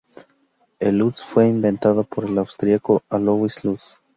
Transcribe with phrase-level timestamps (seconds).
[0.79, 4.01] El lutz fue inventado por el austríaco Alois Lutz.